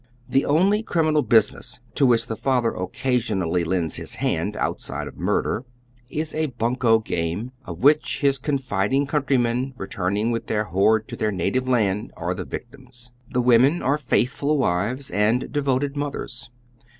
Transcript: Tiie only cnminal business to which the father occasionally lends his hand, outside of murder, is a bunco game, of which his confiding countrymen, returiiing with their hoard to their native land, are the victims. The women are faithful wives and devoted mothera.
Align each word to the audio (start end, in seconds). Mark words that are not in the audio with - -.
Tiie 0.31 0.43
only 0.45 0.81
cnminal 0.81 1.21
business 1.29 1.79
to 1.93 2.07
which 2.07 2.25
the 2.25 2.35
father 2.35 2.73
occasionally 2.73 3.63
lends 3.63 3.97
his 3.97 4.15
hand, 4.15 4.57
outside 4.57 5.07
of 5.07 5.15
murder, 5.19 5.63
is 6.09 6.33
a 6.33 6.47
bunco 6.47 6.97
game, 6.97 7.51
of 7.65 7.81
which 7.83 8.21
his 8.21 8.39
confiding 8.39 9.05
countrymen, 9.05 9.75
returiiing 9.77 10.31
with 10.31 10.47
their 10.47 10.63
hoard 10.63 11.07
to 11.07 11.15
their 11.15 11.31
native 11.31 11.67
land, 11.67 12.11
are 12.17 12.33
the 12.33 12.45
victims. 12.45 13.11
The 13.31 13.41
women 13.41 13.83
are 13.83 13.99
faithful 13.99 14.57
wives 14.57 15.11
and 15.11 15.51
devoted 15.51 15.93
mothera. 15.93 16.47